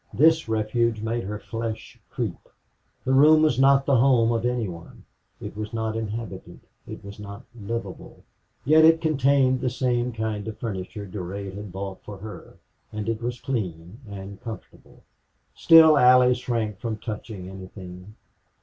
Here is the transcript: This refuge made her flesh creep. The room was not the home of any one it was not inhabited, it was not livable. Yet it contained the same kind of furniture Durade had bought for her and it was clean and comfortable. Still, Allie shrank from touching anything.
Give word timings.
This 0.15 0.49
refuge 0.49 1.03
made 1.03 1.25
her 1.25 1.37
flesh 1.37 1.99
creep. 2.09 2.49
The 3.05 3.13
room 3.13 3.43
was 3.43 3.59
not 3.59 3.85
the 3.85 3.97
home 3.97 4.31
of 4.31 4.45
any 4.47 4.67
one 4.67 5.03
it 5.39 5.55
was 5.55 5.73
not 5.73 5.95
inhabited, 5.95 6.59
it 6.87 7.05
was 7.05 7.19
not 7.19 7.43
livable. 7.55 8.23
Yet 8.65 8.83
it 8.83 8.99
contained 8.99 9.61
the 9.61 9.69
same 9.69 10.11
kind 10.11 10.47
of 10.47 10.57
furniture 10.57 11.05
Durade 11.05 11.53
had 11.53 11.71
bought 11.71 12.01
for 12.03 12.17
her 12.17 12.55
and 12.91 13.07
it 13.07 13.21
was 13.21 13.39
clean 13.39 13.99
and 14.09 14.41
comfortable. 14.41 15.03
Still, 15.53 15.95
Allie 15.99 16.33
shrank 16.33 16.79
from 16.79 16.97
touching 16.97 17.47
anything. 17.47 18.15